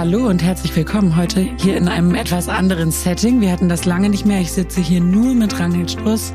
Hallo 0.00 0.28
und 0.28 0.42
herzlich 0.42 0.74
willkommen 0.76 1.14
heute 1.14 1.46
hier 1.58 1.76
in 1.76 1.86
einem 1.86 2.14
etwas 2.14 2.48
anderen 2.48 2.90
Setting. 2.90 3.42
Wir 3.42 3.52
hatten 3.52 3.68
das 3.68 3.84
lange 3.84 4.08
nicht 4.08 4.24
mehr. 4.24 4.40
Ich 4.40 4.50
sitze 4.50 4.80
hier 4.80 4.98
nur 4.98 5.34
mit 5.34 5.60
Rangel 5.60 5.86
Struss 5.86 6.32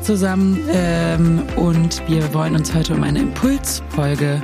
zusammen 0.00 0.58
ähm, 0.72 1.42
und 1.56 2.02
wir 2.08 2.32
wollen 2.32 2.56
uns 2.56 2.74
heute 2.74 2.94
um 2.94 3.02
eine 3.02 3.18
Impulsfolge 3.18 4.42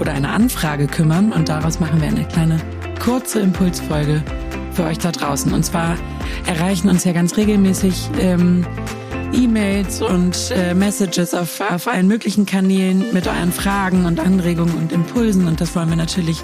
oder 0.00 0.14
eine 0.14 0.30
Anfrage 0.30 0.86
kümmern 0.86 1.30
und 1.30 1.50
daraus 1.50 1.78
machen 1.78 2.00
wir 2.00 2.08
eine 2.08 2.26
kleine 2.26 2.56
kurze 3.04 3.40
Impulsfolge 3.40 4.24
für 4.72 4.84
euch 4.84 4.96
da 4.96 5.12
draußen. 5.12 5.52
Und 5.52 5.66
zwar 5.66 5.98
erreichen 6.46 6.88
uns 6.88 7.04
ja 7.04 7.12
ganz 7.12 7.36
regelmäßig 7.36 8.08
ähm, 8.18 8.66
E-Mails 9.34 10.00
und 10.00 10.52
äh, 10.52 10.72
Messages 10.72 11.34
auf, 11.34 11.60
auf 11.60 11.86
allen 11.86 12.08
möglichen 12.08 12.46
Kanälen 12.46 13.12
mit 13.12 13.26
euren 13.26 13.52
Fragen 13.52 14.06
und 14.06 14.20
Anregungen 14.20 14.74
und 14.78 14.90
Impulsen. 14.90 15.46
Und 15.46 15.60
das 15.60 15.76
wollen 15.76 15.90
wir 15.90 15.96
natürlich 15.96 16.42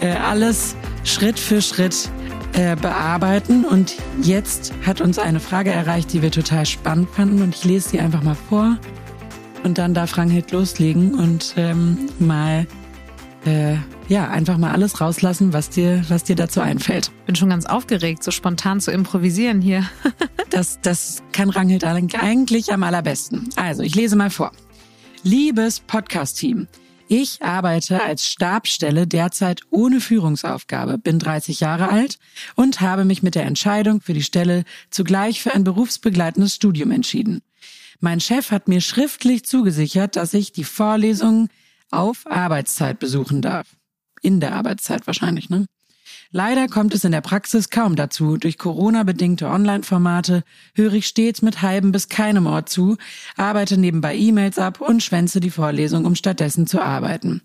äh, 0.00 0.12
alles 0.12 0.76
Schritt 1.08 1.38
für 1.38 1.62
Schritt 1.62 2.10
äh, 2.52 2.76
bearbeiten. 2.76 3.64
Und 3.64 3.96
jetzt 4.22 4.72
hat 4.86 5.00
uns 5.00 5.18
eine 5.18 5.40
Frage 5.40 5.70
erreicht, 5.70 6.12
die 6.12 6.22
wir 6.22 6.30
total 6.30 6.66
spannend 6.66 7.08
fanden. 7.10 7.42
Und 7.42 7.54
ich 7.54 7.64
lese 7.64 7.88
sie 7.88 8.00
einfach 8.00 8.22
mal 8.22 8.36
vor. 8.48 8.78
Und 9.64 9.78
dann 9.78 9.94
darf 9.94 10.16
Ranghild 10.16 10.52
loslegen 10.52 11.14
und 11.14 11.54
ähm, 11.56 12.08
mal 12.20 12.66
äh, 13.44 13.76
ja, 14.08 14.28
einfach 14.28 14.56
mal 14.56 14.72
alles 14.72 15.00
rauslassen, 15.00 15.52
was 15.52 15.70
dir, 15.70 16.02
was 16.08 16.24
dir 16.24 16.36
dazu 16.36 16.60
einfällt. 16.60 17.10
Bin 17.26 17.34
schon 17.34 17.50
ganz 17.50 17.66
aufgeregt, 17.66 18.22
so 18.22 18.30
spontan 18.30 18.80
zu 18.80 18.90
improvisieren 18.90 19.60
hier. 19.60 19.84
das, 20.50 20.80
das 20.80 21.22
kann 21.32 21.50
Ranghild 21.50 21.84
eigentlich 21.84 22.72
am 22.72 22.82
allerbesten. 22.82 23.48
Also, 23.56 23.82
ich 23.82 23.94
lese 23.94 24.16
mal 24.16 24.30
vor. 24.30 24.52
Liebes 25.24 25.80
Podcast-Team, 25.80 26.68
ich 27.08 27.42
arbeite 27.42 28.02
als 28.02 28.26
Stabstelle 28.26 29.06
derzeit 29.06 29.62
ohne 29.70 30.00
Führungsaufgabe, 30.00 30.98
bin 30.98 31.18
30 31.18 31.60
Jahre 31.60 31.88
alt 31.88 32.18
und 32.54 32.80
habe 32.80 33.04
mich 33.04 33.22
mit 33.22 33.34
der 33.34 33.46
Entscheidung 33.46 34.00
für 34.00 34.14
die 34.14 34.22
Stelle 34.22 34.64
zugleich 34.90 35.42
für 35.42 35.54
ein 35.54 35.64
berufsbegleitendes 35.64 36.54
Studium 36.54 36.90
entschieden. 36.90 37.42
Mein 38.00 38.20
Chef 38.20 38.50
hat 38.50 38.68
mir 38.68 38.80
schriftlich 38.80 39.44
zugesichert, 39.44 40.16
dass 40.16 40.34
ich 40.34 40.52
die 40.52 40.64
Vorlesungen 40.64 41.48
auf 41.90 42.26
Arbeitszeit 42.26 42.98
besuchen 42.98 43.42
darf. 43.42 43.66
In 44.22 44.40
der 44.40 44.54
Arbeitszeit 44.54 45.06
wahrscheinlich, 45.06 45.48
ne? 45.50 45.66
Leider 46.30 46.68
kommt 46.68 46.94
es 46.94 47.04
in 47.04 47.12
der 47.12 47.20
Praxis 47.20 47.70
kaum 47.70 47.96
dazu. 47.96 48.36
Durch 48.36 48.58
Corona-bedingte 48.58 49.48
Online-Formate 49.48 50.44
höre 50.74 50.94
ich 50.94 51.06
stets 51.06 51.42
mit 51.42 51.62
halbem 51.62 51.92
bis 51.92 52.08
keinem 52.08 52.46
Ort 52.46 52.68
zu, 52.68 52.96
arbeite 53.36 53.78
nebenbei 53.78 54.16
E-Mails 54.16 54.58
ab 54.58 54.80
und 54.80 55.02
schwänze 55.02 55.40
die 55.40 55.50
Vorlesung, 55.50 56.04
um 56.04 56.14
stattdessen 56.14 56.66
zu 56.66 56.80
arbeiten. 56.80 57.40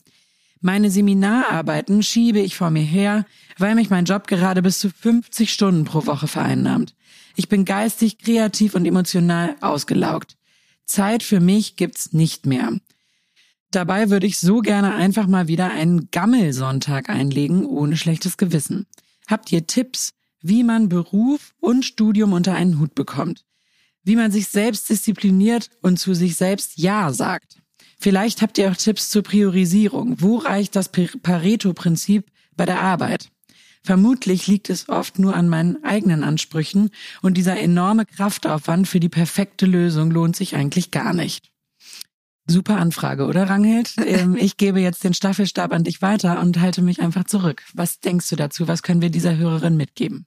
Meine 0.61 0.89
Seminararbeiten 0.89 2.03
schiebe 2.03 2.39
ich 2.39 2.55
vor 2.55 2.70
mir 2.70 2.83
her, 2.83 3.25
weil 3.58 3.75
mich 3.75 3.89
mein 3.89 4.05
Job 4.05 4.28
gerade 4.28 4.61
bis 4.61 4.80
zu 4.80 4.89
50 4.89 5.52
Stunden 5.52 5.83
pro 5.83 6.05
Woche 6.05 6.27
vereinnahmt. 6.27 6.95
Ich 7.36 7.50
bin 7.50 7.66
geistig, 7.66 8.20
kreativ 8.20 8.73
und 8.75 8.86
emotional 8.86 9.55
ausgelaugt. 9.59 10.38
Zeit 10.86 11.23
für 11.23 11.39
mich 11.39 11.75
gibt's 11.75 12.14
nicht 12.14 12.45
mehr. 12.45 12.72
Dabei 13.73 14.11
würde 14.11 14.27
ich 14.27 14.38
so 14.38 14.59
gerne 14.59 14.93
einfach 14.93 15.25
mal 15.25 15.47
wieder 15.47 15.71
einen 15.71 16.11
Gammelsonntag 16.11 17.09
einlegen, 17.09 17.66
ohne 17.66 17.97
schlechtes 17.97 18.38
Gewissen. 18.38 18.85
Habt 19.27 19.52
ihr 19.52 19.65
Tipps, 19.65 20.13
wie 20.41 20.63
man 20.63 20.89
Beruf 20.89 21.55
und 21.59 21.83
Studium 21.83 22.33
unter 22.33 22.53
einen 22.53 22.80
Hut 22.80 22.93
bekommt? 22.93 23.45
Wie 24.03 24.15
man 24.15 24.31
sich 24.31 24.49
selbst 24.49 24.91
diszipliniert 24.91 25.71
und 25.81 25.97
zu 25.97 26.13
sich 26.13 26.35
selbst 26.35 26.77
Ja 26.77 27.11
sagt? 27.11 27.63
Vielleicht 27.99 28.43
habt 28.43 28.59
ihr 28.59 28.69
auch 28.69 28.75
Tipps 28.75 29.09
zur 29.09 29.23
Priorisierung. 29.23 30.21
Wo 30.21 30.37
reicht 30.37 30.75
das 30.75 30.89
Pareto-Prinzip 30.89 32.30
bei 32.55 32.67
der 32.67 32.80
Arbeit? 32.80 33.31
Vermutlich 33.81 34.45
liegt 34.45 34.69
es 34.69 34.87
oft 34.87 35.17
nur 35.17 35.36
an 35.36 35.49
meinen 35.49 35.83
eigenen 35.83 36.23
Ansprüchen 36.23 36.92
und 37.23 37.37
dieser 37.37 37.59
enorme 37.59 38.05
Kraftaufwand 38.05 38.87
für 38.87 38.99
die 38.99 39.09
perfekte 39.09 39.65
Lösung 39.65 40.11
lohnt 40.11 40.36
sich 40.36 40.55
eigentlich 40.55 40.92
gar 40.92 41.15
nicht. 41.15 41.52
Super 42.45 42.77
Anfrage, 42.77 43.26
oder 43.26 43.49
Ranghild? 43.49 43.95
Ähm, 44.05 44.36
ich 44.39 44.58
gebe 44.58 44.80
jetzt 44.80 45.04
den 45.04 45.14
Staffelstab 45.14 45.71
an 45.71 45.83
dich 45.83 46.02
weiter 46.02 46.39
und 46.42 46.59
halte 46.59 46.81
mich 46.81 47.02
einfach 47.02 47.23
zurück. 47.23 47.64
Was 47.73 47.99
denkst 47.99 48.30
du 48.30 48.36
dazu? 48.36 48.67
Was 48.67 48.83
können 48.83 49.02
wir 49.02 49.09
dieser 49.09 49.37
Hörerin 49.37 49.77
mitgeben? 49.77 50.26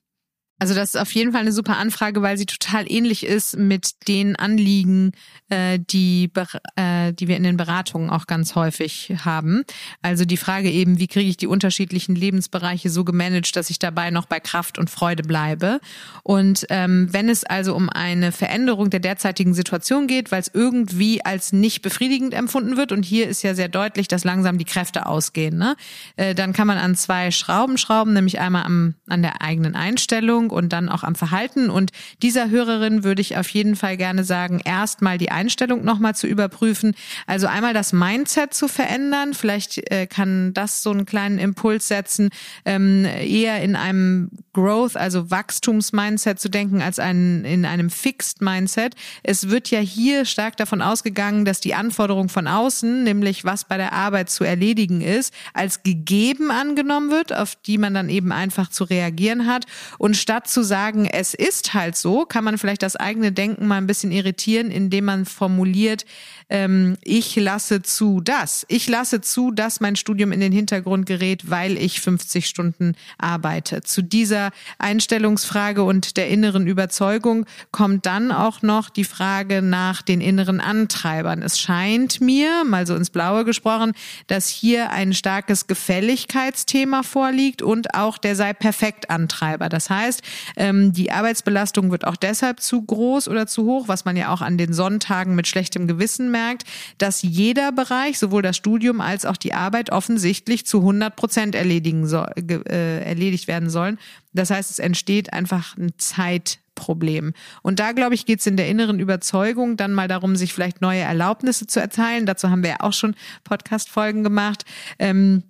Also 0.58 0.74
das 0.74 0.94
ist 0.94 1.00
auf 1.00 1.12
jeden 1.12 1.32
Fall 1.32 1.42
eine 1.42 1.52
super 1.52 1.76
Anfrage, 1.76 2.22
weil 2.22 2.38
sie 2.38 2.46
total 2.46 2.90
ähnlich 2.90 3.26
ist 3.26 3.58
mit 3.58 4.08
den 4.08 4.36
Anliegen, 4.36 5.12
äh, 5.50 5.78
die, 5.78 6.30
äh, 6.76 7.12
die 7.12 7.28
wir 7.28 7.36
in 7.36 7.42
den 7.42 7.58
Beratungen 7.58 8.08
auch 8.08 8.26
ganz 8.26 8.54
häufig 8.54 9.12
haben. 9.22 9.64
Also 10.00 10.24
die 10.24 10.38
Frage 10.38 10.70
eben, 10.70 10.98
wie 10.98 11.08
kriege 11.08 11.28
ich 11.28 11.36
die 11.36 11.46
unterschiedlichen 11.46 12.14
Lebensbereiche 12.14 12.88
so 12.88 13.04
gemanagt, 13.04 13.54
dass 13.54 13.68
ich 13.68 13.78
dabei 13.78 14.10
noch 14.10 14.24
bei 14.24 14.40
Kraft 14.40 14.78
und 14.78 14.88
Freude 14.88 15.22
bleibe. 15.22 15.78
Und 16.22 16.66
ähm, 16.70 17.08
wenn 17.12 17.28
es 17.28 17.44
also 17.44 17.74
um 17.74 17.90
eine 17.90 18.32
Veränderung 18.32 18.88
der 18.88 19.00
derzeitigen 19.00 19.52
Situation 19.52 20.06
geht, 20.06 20.32
weil 20.32 20.40
es 20.40 20.50
irgendwie 20.52 21.22
als 21.22 21.52
nicht 21.52 21.82
befriedigend 21.82 22.32
empfunden 22.32 22.78
wird, 22.78 22.92
und 22.92 23.04
hier 23.04 23.28
ist 23.28 23.42
ja 23.42 23.54
sehr 23.54 23.68
deutlich, 23.68 24.08
dass 24.08 24.24
langsam 24.24 24.56
die 24.56 24.64
Kräfte 24.64 25.04
ausgehen, 25.04 25.58
ne? 25.58 25.76
äh, 26.16 26.34
dann 26.34 26.54
kann 26.54 26.66
man 26.66 26.78
an 26.78 26.94
zwei 26.94 27.30
Schrauben 27.30 27.76
schrauben, 27.76 28.14
nämlich 28.14 28.40
einmal 28.40 28.64
am, 28.64 28.94
an 29.06 29.20
der 29.20 29.42
eigenen 29.42 29.74
Einstellung 29.74 30.45
Einstellung 30.46 30.50
und 30.50 30.72
dann 30.72 30.88
auch 30.88 31.02
am 31.02 31.14
Verhalten. 31.14 31.70
Und 31.70 31.92
dieser 32.22 32.50
Hörerin 32.50 33.04
würde 33.04 33.22
ich 33.22 33.36
auf 33.36 33.48
jeden 33.48 33.76
Fall 33.76 33.96
gerne 33.96 34.24
sagen, 34.24 34.60
erstmal 34.64 35.18
die 35.18 35.30
Einstellung 35.30 35.84
nochmal 35.84 36.14
zu 36.14 36.26
überprüfen. 36.26 36.94
Also 37.26 37.46
einmal 37.46 37.74
das 37.74 37.92
Mindset 37.92 38.54
zu 38.54 38.68
verändern. 38.68 39.34
Vielleicht 39.34 39.90
äh, 39.90 40.06
kann 40.06 40.52
das 40.54 40.82
so 40.82 40.90
einen 40.90 41.06
kleinen 41.06 41.38
Impuls 41.38 41.88
setzen, 41.88 42.30
ähm, 42.64 43.04
eher 43.04 43.62
in 43.62 43.76
einem 43.76 44.30
Growth, 44.52 44.96
also 44.96 45.30
Wachstumsmindset 45.30 46.40
zu 46.40 46.48
denken, 46.48 46.80
als 46.80 46.98
ein, 46.98 47.44
in 47.44 47.64
einem 47.64 47.90
Fixed 47.90 48.40
Mindset. 48.40 48.94
Es 49.22 49.50
wird 49.50 49.70
ja 49.70 49.80
hier 49.80 50.24
stark 50.24 50.56
davon 50.56 50.80
ausgegangen, 50.80 51.44
dass 51.44 51.60
die 51.60 51.74
Anforderung 51.74 52.28
von 52.28 52.46
außen, 52.46 53.04
nämlich 53.04 53.44
was 53.44 53.64
bei 53.64 53.76
der 53.76 53.92
Arbeit 53.92 54.30
zu 54.30 54.44
erledigen 54.44 55.02
ist, 55.02 55.34
als 55.52 55.82
gegeben 55.82 56.50
angenommen 56.50 57.10
wird, 57.10 57.36
auf 57.36 57.56
die 57.56 57.76
man 57.76 57.92
dann 57.92 58.08
eben 58.08 58.32
einfach 58.32 58.70
zu 58.70 58.84
reagieren 58.84 59.46
hat. 59.46 59.66
Und 59.98 60.16
statt 60.16 60.35
statt 60.36 60.48
zu 60.48 60.62
sagen, 60.62 61.06
es 61.06 61.32
ist 61.32 61.72
halt 61.72 61.96
so, 61.96 62.26
kann 62.26 62.44
man 62.44 62.58
vielleicht 62.58 62.82
das 62.82 62.94
eigene 62.94 63.32
Denken 63.32 63.66
mal 63.66 63.78
ein 63.78 63.86
bisschen 63.86 64.12
irritieren, 64.12 64.70
indem 64.70 65.06
man 65.06 65.24
formuliert, 65.24 66.04
ähm, 66.50 66.98
ich 67.02 67.36
lasse 67.36 67.80
zu 67.80 68.20
das. 68.20 68.66
Ich 68.68 68.86
lasse 68.86 69.22
zu, 69.22 69.50
dass 69.50 69.80
mein 69.80 69.96
Studium 69.96 70.32
in 70.32 70.40
den 70.40 70.52
Hintergrund 70.52 71.06
gerät, 71.06 71.50
weil 71.50 71.78
ich 71.78 72.02
50 72.02 72.46
Stunden 72.46 72.96
arbeite. 73.16 73.80
Zu 73.80 74.02
dieser 74.02 74.50
Einstellungsfrage 74.78 75.82
und 75.82 76.18
der 76.18 76.28
inneren 76.28 76.66
Überzeugung 76.66 77.46
kommt 77.72 78.04
dann 78.04 78.30
auch 78.30 78.60
noch 78.60 78.90
die 78.90 79.04
Frage 79.04 79.62
nach 79.62 80.02
den 80.02 80.20
inneren 80.20 80.60
Antreibern. 80.60 81.40
Es 81.40 81.58
scheint 81.58 82.20
mir, 82.20 82.64
mal 82.64 82.86
so 82.86 82.94
ins 82.94 83.08
Blaue 83.08 83.46
gesprochen, 83.46 83.92
dass 84.26 84.48
hier 84.48 84.90
ein 84.90 85.14
starkes 85.14 85.66
Gefälligkeitsthema 85.66 87.02
vorliegt 87.02 87.62
und 87.62 87.94
auch 87.94 88.18
der 88.18 88.36
sei 88.36 88.52
perfekt 88.52 89.08
Antreiber. 89.08 89.70
Das 89.70 89.88
heißt, 89.88 90.22
ähm, 90.56 90.92
die 90.92 91.10
Arbeitsbelastung 91.10 91.90
wird 91.90 92.06
auch 92.06 92.16
deshalb 92.16 92.60
zu 92.60 92.82
groß 92.82 93.28
oder 93.28 93.46
zu 93.46 93.64
hoch, 93.64 93.88
was 93.88 94.04
man 94.04 94.16
ja 94.16 94.32
auch 94.32 94.40
an 94.40 94.58
den 94.58 94.72
Sonntagen 94.72 95.34
mit 95.34 95.46
schlechtem 95.46 95.86
Gewissen 95.86 96.30
merkt, 96.30 96.64
dass 96.98 97.22
jeder 97.22 97.72
Bereich, 97.72 98.18
sowohl 98.18 98.42
das 98.42 98.56
Studium 98.56 99.00
als 99.00 99.24
auch 99.24 99.36
die 99.36 99.54
Arbeit, 99.54 99.90
offensichtlich 99.90 100.66
zu 100.66 100.78
100 100.78 101.16
Prozent 101.16 101.54
erledigen 101.54 102.06
soll, 102.06 102.30
äh, 102.36 103.02
erledigt 103.04 103.48
werden 103.48 103.70
sollen. 103.70 103.98
Das 104.32 104.50
heißt, 104.50 104.70
es 104.70 104.78
entsteht 104.78 105.32
einfach 105.32 105.76
ein 105.76 105.92
Zeitproblem. 105.96 107.32
Und 107.62 107.80
da, 107.80 107.92
glaube 107.92 108.14
ich, 108.14 108.26
geht 108.26 108.40
es 108.40 108.46
in 108.46 108.56
der 108.56 108.68
inneren 108.68 109.00
Überzeugung 109.00 109.76
dann 109.76 109.92
mal 109.92 110.08
darum, 110.08 110.36
sich 110.36 110.52
vielleicht 110.52 110.80
neue 110.80 111.00
Erlaubnisse 111.00 111.66
zu 111.66 111.80
erteilen. 111.80 112.26
Dazu 112.26 112.50
haben 112.50 112.62
wir 112.62 112.70
ja 112.70 112.80
auch 112.80 112.92
schon 112.92 113.14
Podcast-Folgen 113.44 114.22
gemacht. 114.22 114.64
Ähm, 114.98 115.42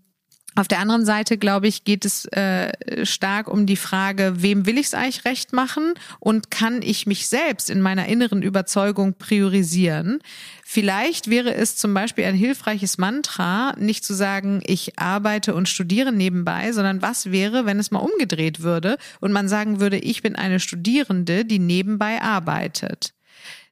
auf 0.56 0.68
der 0.68 0.78
anderen 0.78 1.04
Seite, 1.04 1.38
glaube 1.38 1.68
ich, 1.68 1.84
geht 1.84 2.04
es 2.04 2.24
äh, 2.26 3.04
stark 3.04 3.48
um 3.48 3.66
die 3.66 3.76
Frage, 3.76 4.34
wem 4.38 4.66
will 4.66 4.78
ich 4.78 4.86
es 4.86 4.94
eigentlich 4.94 5.24
recht 5.24 5.52
machen 5.52 5.94
und 6.18 6.50
kann 6.50 6.80
ich 6.82 7.06
mich 7.06 7.28
selbst 7.28 7.68
in 7.70 7.80
meiner 7.80 8.06
inneren 8.06 8.42
Überzeugung 8.42 9.14
priorisieren? 9.14 10.20
Vielleicht 10.64 11.28
wäre 11.28 11.54
es 11.54 11.76
zum 11.76 11.94
Beispiel 11.94 12.24
ein 12.24 12.34
hilfreiches 12.34 12.98
Mantra, 12.98 13.74
nicht 13.78 14.04
zu 14.04 14.14
sagen, 14.14 14.62
ich 14.66 14.98
arbeite 14.98 15.54
und 15.54 15.68
studiere 15.68 16.10
nebenbei, 16.10 16.72
sondern 16.72 17.02
was 17.02 17.30
wäre, 17.30 17.66
wenn 17.66 17.78
es 17.78 17.90
mal 17.90 18.00
umgedreht 18.00 18.60
würde 18.60 18.96
und 19.20 19.32
man 19.32 19.48
sagen 19.48 19.78
würde, 19.80 19.98
ich 19.98 20.22
bin 20.22 20.36
eine 20.36 20.58
Studierende, 20.58 21.44
die 21.44 21.58
nebenbei 21.58 22.22
arbeitet. 22.22 23.15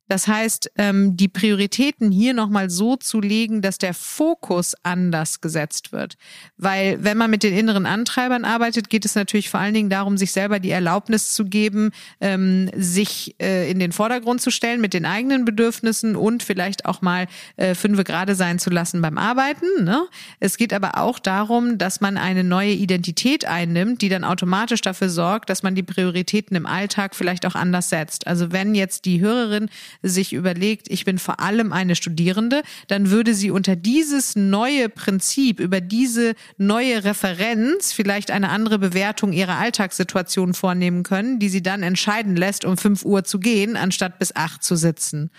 Das 0.08 0.28
heißt, 0.28 0.70
ähm, 0.76 1.16
die 1.16 1.28
Prioritäten 1.28 2.10
hier 2.10 2.34
nochmal 2.34 2.68
so 2.68 2.96
zu 2.96 3.20
legen, 3.20 3.62
dass 3.62 3.78
der 3.78 3.94
Fokus 3.94 4.74
anders 4.82 5.40
gesetzt 5.40 5.92
wird. 5.92 6.16
Weil 6.58 7.02
wenn 7.02 7.16
man 7.16 7.30
mit 7.30 7.42
den 7.42 7.56
inneren 7.56 7.86
Antreibern 7.86 8.44
arbeitet, 8.44 8.90
geht 8.90 9.04
es 9.06 9.14
natürlich 9.14 9.48
vor 9.48 9.60
allen 9.60 9.72
Dingen 9.72 9.88
darum, 9.88 10.18
sich 10.18 10.32
selber 10.32 10.60
die 10.60 10.70
Erlaubnis 10.70 11.32
zu 11.32 11.46
geben, 11.46 11.90
ähm, 12.20 12.70
sich 12.76 13.34
äh, 13.40 13.70
in 13.70 13.78
den 13.78 13.92
Vordergrund 13.92 14.42
zu 14.42 14.50
stellen 14.50 14.80
mit 14.80 14.92
den 14.92 15.06
eigenen 15.06 15.46
Bedürfnissen 15.46 16.16
und 16.16 16.42
vielleicht 16.42 16.84
auch 16.84 17.00
mal 17.00 17.26
äh, 17.56 17.74
fünfe 17.74 18.04
gerade 18.04 18.34
sein 18.34 18.58
zu 18.58 18.68
lassen 18.68 19.00
beim 19.00 19.16
Arbeiten. 19.16 19.84
Ne? 19.84 20.06
Es 20.38 20.58
geht 20.58 20.74
aber 20.74 20.98
auch 20.98 21.18
darum, 21.18 21.78
dass 21.78 22.02
man 22.02 22.18
eine 22.18 22.44
neue 22.44 22.72
Identität 22.72 23.46
einnimmt, 23.46 24.02
die 24.02 24.10
dann 24.10 24.24
automatisch 24.24 24.82
dafür 24.82 25.08
sorgt, 25.08 25.48
dass 25.48 25.62
man 25.62 25.74
die 25.74 25.82
Prioritäten 25.82 26.56
im 26.56 26.66
Alltag 26.66 27.14
vielleicht 27.14 27.46
auch 27.46 27.54
anders 27.54 27.88
setzt. 27.88 28.26
Also 28.26 28.52
wenn 28.52 28.74
jetzt 28.74 29.06
die 29.06 29.20
Hörerin 29.20 29.70
sich 30.04 30.32
überlegt, 30.32 30.90
ich 30.90 31.04
bin 31.04 31.18
vor 31.18 31.40
allem 31.40 31.72
eine 31.72 31.96
Studierende, 31.96 32.62
dann 32.88 33.10
würde 33.10 33.34
sie 33.34 33.50
unter 33.50 33.74
dieses 33.74 34.36
neue 34.36 34.88
Prinzip, 34.88 35.58
über 35.58 35.80
diese 35.80 36.34
neue 36.58 37.04
Referenz 37.04 37.92
vielleicht 37.92 38.30
eine 38.30 38.50
andere 38.50 38.78
Bewertung 38.78 39.32
ihrer 39.32 39.56
Alltagssituation 39.56 40.54
vornehmen 40.54 41.02
können, 41.02 41.38
die 41.38 41.48
sie 41.48 41.62
dann 41.62 41.82
entscheiden 41.82 42.36
lässt, 42.36 42.64
um 42.64 42.76
fünf 42.76 43.04
Uhr 43.04 43.24
zu 43.24 43.40
gehen, 43.40 43.76
anstatt 43.76 44.18
bis 44.18 44.36
acht 44.36 44.62
zu 44.62 44.76
sitzen. 44.76 45.30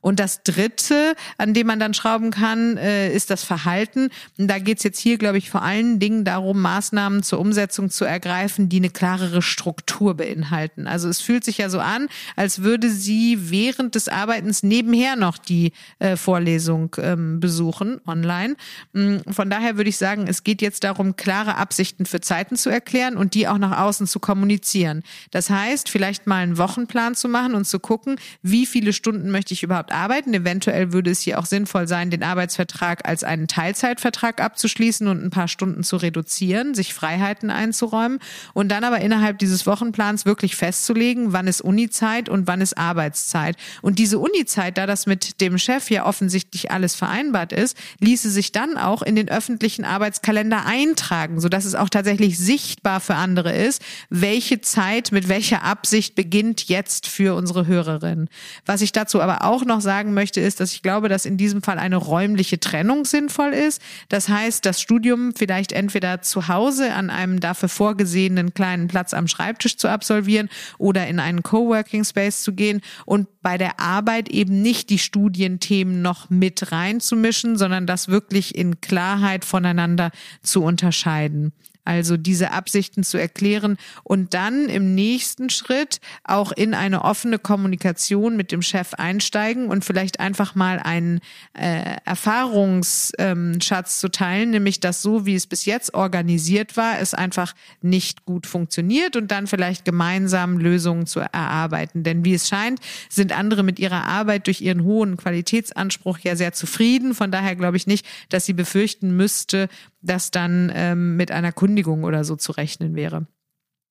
Und 0.00 0.20
das 0.20 0.42
Dritte, 0.42 1.14
an 1.38 1.54
dem 1.54 1.66
man 1.66 1.78
dann 1.78 1.94
schrauben 1.94 2.30
kann, 2.30 2.76
äh, 2.76 3.10
ist 3.14 3.30
das 3.30 3.44
Verhalten. 3.44 4.10
Und 4.38 4.48
da 4.48 4.58
geht 4.58 4.78
es 4.78 4.84
jetzt 4.84 4.98
hier, 4.98 5.18
glaube 5.18 5.38
ich, 5.38 5.50
vor 5.50 5.62
allen 5.62 5.98
Dingen 5.98 6.24
darum, 6.24 6.60
Maßnahmen 6.60 7.22
zur 7.22 7.40
Umsetzung 7.40 7.90
zu 7.90 8.04
ergreifen, 8.04 8.68
die 8.68 8.76
eine 8.76 8.90
klarere 8.90 9.42
Struktur 9.42 10.14
beinhalten. 10.14 10.86
Also 10.86 11.08
es 11.08 11.20
fühlt 11.20 11.44
sich 11.44 11.58
ja 11.58 11.70
so 11.70 11.80
an, 11.80 12.08
als 12.36 12.62
würde 12.62 12.90
sie 12.90 13.50
während 13.50 13.94
des 13.94 14.08
Arbeitens 14.14 14.62
nebenher 14.62 15.16
noch 15.16 15.38
die 15.38 15.72
äh, 15.98 16.16
Vorlesung 16.16 16.94
ähm, 16.98 17.40
besuchen 17.40 18.00
online. 18.06 18.56
Mm, 18.92 19.18
von 19.30 19.50
daher 19.50 19.76
würde 19.76 19.90
ich 19.90 19.96
sagen, 19.96 20.26
es 20.26 20.44
geht 20.44 20.62
jetzt 20.62 20.84
darum, 20.84 21.16
klare 21.16 21.56
Absichten 21.56 22.06
für 22.06 22.20
Zeiten 22.20 22.56
zu 22.56 22.70
erklären 22.70 23.16
und 23.16 23.34
die 23.34 23.48
auch 23.48 23.58
nach 23.58 23.78
außen 23.78 24.06
zu 24.06 24.20
kommunizieren. 24.20 25.02
Das 25.30 25.50
heißt, 25.50 25.88
vielleicht 25.88 26.26
mal 26.26 26.42
einen 26.42 26.58
Wochenplan 26.58 27.14
zu 27.14 27.28
machen 27.28 27.54
und 27.54 27.66
zu 27.66 27.78
gucken, 27.78 28.16
wie 28.42 28.66
viele 28.66 28.92
Stunden 28.92 29.30
möchte 29.30 29.54
ich 29.54 29.62
überhaupt 29.62 29.92
arbeiten. 29.92 30.32
Eventuell 30.32 30.92
würde 30.92 31.10
es 31.10 31.20
hier 31.20 31.38
auch 31.38 31.46
sinnvoll 31.46 31.88
sein, 31.88 32.10
den 32.10 32.22
Arbeitsvertrag 32.22 33.06
als 33.08 33.24
einen 33.24 33.48
Teilzeitvertrag 33.48 34.40
abzuschließen 34.40 35.08
und 35.08 35.22
ein 35.22 35.30
paar 35.30 35.48
Stunden 35.48 35.82
zu 35.82 35.96
reduzieren, 35.96 36.74
sich 36.74 36.94
Freiheiten 36.94 37.50
einzuräumen 37.50 38.18
und 38.52 38.68
dann 38.68 38.84
aber 38.84 39.00
innerhalb 39.00 39.38
dieses 39.38 39.66
Wochenplans 39.66 40.24
wirklich 40.24 40.56
festzulegen, 40.56 41.32
wann 41.32 41.46
ist 41.46 41.60
Unizeit 41.60 42.28
und 42.28 42.46
wann 42.46 42.60
ist 42.60 42.78
Arbeitszeit. 42.78 43.56
Und 43.82 43.98
diese 44.04 44.18
Unizeit, 44.18 44.76
da 44.76 44.86
das 44.86 45.06
mit 45.06 45.40
dem 45.40 45.56
Chef 45.56 45.88
ja 45.88 46.04
offensichtlich 46.04 46.70
alles 46.70 46.94
vereinbart 46.94 47.54
ist, 47.54 47.74
ließe 48.00 48.28
sich 48.28 48.52
dann 48.52 48.76
auch 48.76 49.00
in 49.00 49.16
den 49.16 49.30
öffentlichen 49.30 49.86
Arbeitskalender 49.86 50.66
eintragen, 50.66 51.40
sodass 51.40 51.64
es 51.64 51.74
auch 51.74 51.88
tatsächlich 51.88 52.38
sichtbar 52.38 53.00
für 53.00 53.14
andere 53.14 53.56
ist, 53.56 53.80
welche 54.10 54.60
Zeit 54.60 55.10
mit 55.10 55.30
welcher 55.30 55.62
Absicht 55.62 56.16
beginnt 56.16 56.68
jetzt 56.68 57.06
für 57.06 57.34
unsere 57.34 57.66
Hörerin. 57.66 58.28
Was 58.66 58.82
ich 58.82 58.92
dazu 58.92 59.22
aber 59.22 59.42
auch 59.42 59.64
noch 59.64 59.80
sagen 59.80 60.12
möchte, 60.12 60.38
ist, 60.42 60.60
dass 60.60 60.72
ich 60.72 60.82
glaube, 60.82 61.08
dass 61.08 61.24
in 61.24 61.38
diesem 61.38 61.62
Fall 61.62 61.78
eine 61.78 61.96
räumliche 61.96 62.60
Trennung 62.60 63.06
sinnvoll 63.06 63.54
ist. 63.54 63.80
Das 64.10 64.28
heißt, 64.28 64.66
das 64.66 64.82
Studium 64.82 65.32
vielleicht 65.34 65.72
entweder 65.72 66.20
zu 66.20 66.48
Hause 66.48 66.92
an 66.92 67.08
einem 67.08 67.40
dafür 67.40 67.70
vorgesehenen 67.70 68.52
kleinen 68.52 68.86
Platz 68.86 69.14
am 69.14 69.28
Schreibtisch 69.28 69.78
zu 69.78 69.88
absolvieren 69.88 70.50
oder 70.76 71.06
in 71.06 71.20
einen 71.20 71.42
Coworking 71.42 72.04
Space 72.04 72.42
zu 72.42 72.52
gehen 72.52 72.82
und 73.06 73.28
bei 73.44 73.58
der 73.58 73.78
Arbeit 73.84 74.28
eben 74.28 74.62
nicht 74.62 74.90
die 74.90 74.98
Studienthemen 74.98 76.02
noch 76.02 76.30
mit 76.30 76.72
reinzumischen, 76.72 77.56
sondern 77.56 77.86
das 77.86 78.08
wirklich 78.08 78.54
in 78.54 78.80
Klarheit 78.80 79.44
voneinander 79.44 80.10
zu 80.42 80.62
unterscheiden. 80.62 81.52
Also 81.84 82.16
diese 82.16 82.52
Absichten 82.52 83.04
zu 83.04 83.18
erklären 83.18 83.76
und 84.02 84.34
dann 84.34 84.68
im 84.68 84.94
nächsten 84.94 85.50
Schritt 85.50 86.00
auch 86.24 86.52
in 86.52 86.74
eine 86.74 87.02
offene 87.02 87.38
Kommunikation 87.38 88.36
mit 88.36 88.52
dem 88.52 88.62
Chef 88.62 88.94
einsteigen 88.94 89.68
und 89.68 89.84
vielleicht 89.84 90.20
einfach 90.20 90.54
mal 90.54 90.78
einen 90.78 91.20
äh, 91.52 91.96
Erfahrungsschatz 92.04 93.14
ähm, 93.18 93.60
zu 93.60 94.08
teilen, 94.08 94.50
nämlich 94.50 94.80
dass 94.80 95.02
so 95.02 95.26
wie 95.26 95.34
es 95.34 95.46
bis 95.46 95.64
jetzt 95.66 95.94
organisiert 95.94 96.76
war, 96.76 96.98
es 96.98 97.14
einfach 97.14 97.54
nicht 97.82 98.24
gut 98.24 98.46
funktioniert 98.46 99.16
und 99.16 99.30
dann 99.30 99.46
vielleicht 99.46 99.84
gemeinsam 99.84 100.58
Lösungen 100.58 101.06
zu 101.06 101.20
erarbeiten. 101.20 102.02
Denn 102.02 102.24
wie 102.24 102.34
es 102.34 102.48
scheint, 102.48 102.80
sind 103.08 103.36
andere 103.36 103.62
mit 103.62 103.78
ihrer 103.78 104.04
Arbeit 104.04 104.46
durch 104.46 104.60
ihren 104.60 104.84
hohen 104.84 105.16
Qualitätsanspruch 105.16 106.18
ja 106.20 106.36
sehr 106.36 106.52
zufrieden. 106.52 107.14
Von 107.14 107.30
daher 107.30 107.56
glaube 107.56 107.76
ich 107.76 107.86
nicht, 107.86 108.06
dass 108.30 108.46
sie 108.46 108.52
befürchten 108.52 109.16
müsste, 109.16 109.68
dass 110.04 110.30
dann 110.30 110.70
ähm, 110.74 111.16
mit 111.16 111.30
einer 111.30 111.52
Kündigung 111.52 112.04
oder 112.04 112.24
so 112.24 112.36
zu 112.36 112.52
rechnen 112.52 112.94
wäre. 112.94 113.26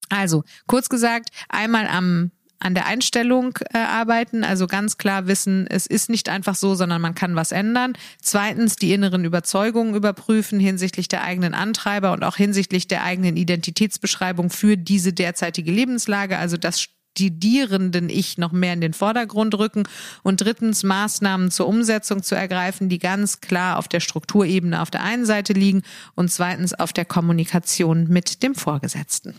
Also, 0.10 0.44
kurz 0.68 0.90
gesagt, 0.90 1.30
einmal 1.50 1.88
am 1.88 2.32
an 2.64 2.76
der 2.76 2.86
Einstellung 2.86 3.58
äh, 3.74 3.78
arbeiten, 3.78 4.44
also 4.44 4.68
ganz 4.68 4.98
klar 4.98 5.28
wissen, 5.28 5.68
es 5.68 5.86
ist 5.86 6.10
nicht 6.10 6.30
einfach 6.30 6.56
so, 6.56 6.76
sondern 6.76 7.02
man 7.02 7.14
kann 7.14 7.36
was 7.36 7.52
ändern. 7.52 7.94
Zweitens 8.22 8.78
die 8.78 8.94
inneren 8.94 9.26
Überzeugungen 9.26 9.96
überprüfen 9.96 10.60
hinsichtlich 10.60 11.10
der 11.10 11.24
eigenen 11.24 11.54
Antreiber 11.54 12.14
und 12.14 12.24
auch 12.24 12.38
hinsichtlich 12.38 12.88
der 12.88 13.04
eigenen 13.04 13.36
Identitätsbeschreibung 13.36 14.50
für 14.50 14.78
diese 14.78 15.12
derzeitige 15.12 15.72
Lebenslage, 15.72 16.38
also 16.38 16.56
das 16.56 16.88
studierenden 17.14 18.10
Ich 18.10 18.38
noch 18.38 18.52
mehr 18.52 18.74
in 18.74 18.82
den 18.82 18.94
Vordergrund 18.94 19.58
rücken 19.58 19.84
und 20.24 20.42
drittens 20.42 20.84
Maßnahmen 20.84 21.52
zur 21.52 21.68
Umsetzung 21.68 22.24
zu 22.24 22.36
ergreifen, 22.36 22.90
die 22.90 23.00
ganz 23.00 23.40
klar 23.40 23.78
auf 23.78 23.88
der 23.88 24.00
Strukturebene 24.00 24.82
auf 24.82 24.90
der 24.90 25.04
einen 25.04 25.26
Seite 25.26 25.54
liegen 25.54 25.84
und 26.16 26.32
zweitens 26.32 26.74
auf 26.74 26.92
der 26.92 27.06
Kommunikation 27.06 28.08
mit 28.08 28.42
dem 28.42 28.56
Vorgesetzten. 28.56 29.36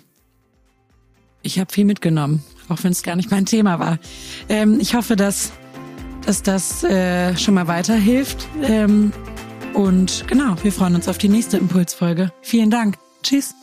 Ich 1.43 1.59
habe 1.59 1.73
viel 1.73 1.85
mitgenommen, 1.85 2.43
auch 2.69 2.83
wenn 2.85 2.93
es 2.93 3.03
gar 3.03 3.17
nicht 3.17 3.31
mein 3.31 3.45
Thema 3.45 3.79
war. 3.79 3.99
Ähm, 4.49 4.79
ich 4.81 4.95
hoffe, 4.95 5.17
dass, 5.17 5.53
dass 6.25 6.43
das 6.43 6.85
äh, 6.85 7.37
schon 7.37 7.55
mal 7.55 7.67
weiterhilft. 7.67 8.49
Ähm, 8.63 9.13
und 9.75 10.25
genau, 10.29 10.57
wir 10.63 10.73
freuen 10.73 10.95
uns 10.95 11.09
auf 11.09 11.19
die 11.19 11.29
nächste 11.29 11.59
Impulsfolge. 11.59 12.33
Vielen 12.41 12.71
Dank. 12.71 12.97
Tschüss. 13.23 13.55